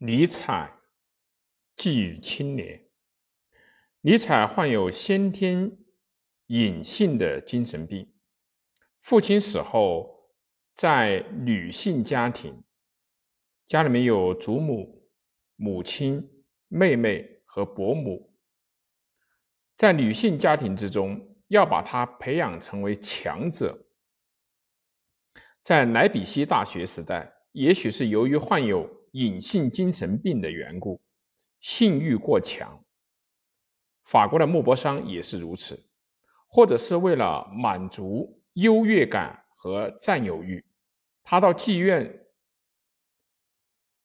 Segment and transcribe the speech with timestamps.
[0.00, 0.78] 尼采
[1.74, 2.88] 寄予青年。
[4.00, 5.76] 尼采患有先天
[6.46, 8.14] 隐性的精神病，
[9.00, 10.30] 父亲死后，
[10.76, 12.62] 在女性家庭，
[13.66, 15.10] 家里面有祖母、
[15.56, 18.38] 母亲、妹妹和伯母，
[19.76, 23.88] 在女性家庭之中，要把他培养成为强者。
[25.64, 28.96] 在莱比锡大学时代，也许是由于患有。
[29.18, 31.00] 隐性精神病的缘故，
[31.58, 32.84] 性欲过强。
[34.04, 35.88] 法国的莫泊桑也是如此，
[36.48, 40.64] 或者是为了满足优越感和占有欲，
[41.24, 42.26] 他到妓院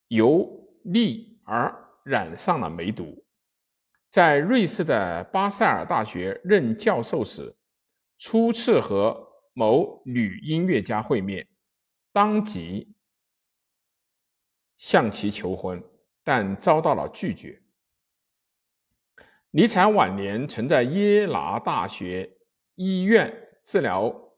[0.07, 1.71] 游历而
[2.03, 3.23] 染上了梅毒。
[4.09, 7.55] 在瑞士的巴塞尔大学任教授时，
[8.17, 11.47] 初次和某女音乐家会面，
[12.11, 12.95] 当即。
[14.77, 15.83] 向其求婚，
[16.23, 17.61] 但遭到了拒绝。
[19.51, 22.37] 尼采晚年曾在耶拿大学
[22.75, 24.33] 医院治疗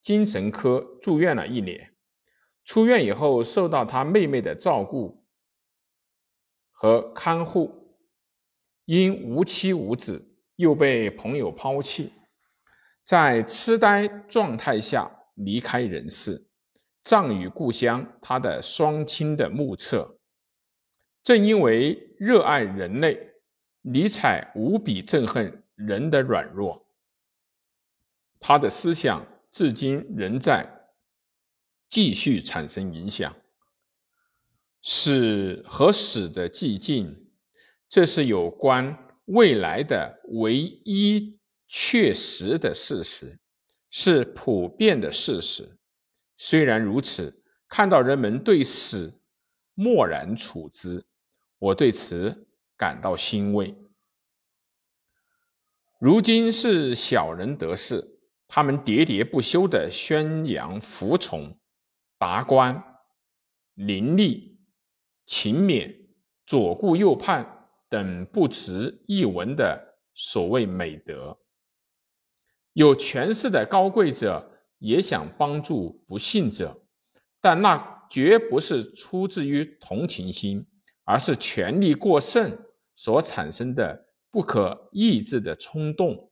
[0.00, 1.94] 精神科住院了一年，
[2.64, 5.26] 出院以后受到他妹妹的照顾
[6.70, 7.98] 和看护，
[8.84, 12.12] 因无妻无子，又被朋友抛弃，
[13.04, 16.48] 在痴呆状态下离开人世。
[17.04, 20.18] 葬于故乡，他的双亲的目测。
[21.22, 23.34] 正因为热爱人类，
[23.82, 26.88] 尼采无比憎恨人的软弱。
[28.40, 30.66] 他的思想至今仍在
[31.88, 33.36] 继续产生影响。
[34.82, 37.30] 死和死的寂静，
[37.88, 43.38] 这是有关未来的唯一确实的事实，
[43.90, 45.78] 是普遍的事实。
[46.46, 49.22] 虽然如此，看到人们对死
[49.72, 51.06] 漠然处之，
[51.58, 53.74] 我对此感到欣慰。
[55.98, 61.58] 如今是小人得势，他们喋喋不休地宣扬服从、
[62.18, 63.00] 达观、
[63.72, 64.58] 伶俐、
[65.24, 65.96] 勤勉、
[66.44, 71.38] 左顾右盼等不值一文的所谓美德。
[72.74, 74.50] 有权势的高贵者。
[74.84, 76.82] 也想帮助不幸者，
[77.40, 80.66] 但那绝不是出自于同情心，
[81.04, 82.58] 而是权力过剩
[82.94, 86.30] 所产生的不可抑制的冲动。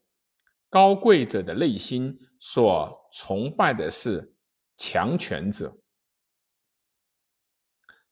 [0.69, 4.35] 高贵者的内心所崇拜的是
[4.77, 5.79] 强权者，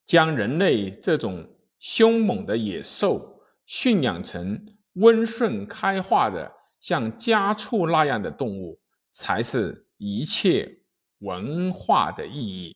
[0.03, 8.79] 将人类这种凶猛的野兽驯养成温顺开化的像家畜那样的动物，
[9.11, 9.85] 才是。
[10.03, 10.79] 一切
[11.19, 12.75] 文化的意义，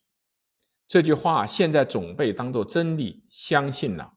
[0.88, 4.14] 这句话现在总被当作真理相信了。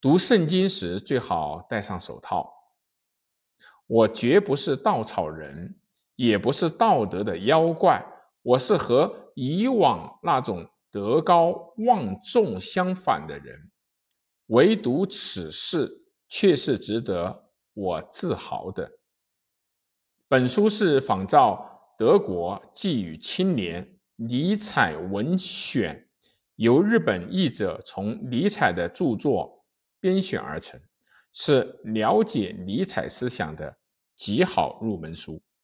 [0.00, 2.52] 读圣经时最好戴上手套。
[3.86, 5.78] 我绝不是稻草人，
[6.16, 8.04] 也不是道德的妖怪，
[8.42, 13.70] 我是和以往那种德高望重相反的人。
[14.46, 18.98] 唯独此事却是值得我自豪的。
[20.26, 21.74] 本书是仿照。
[21.98, 26.06] 德国寄语青年尼采文选
[26.56, 29.64] 由日本译者从尼采的著作
[29.98, 30.78] 编选而成，
[31.32, 33.78] 是了解尼采思想的
[34.14, 35.42] 极好入门书。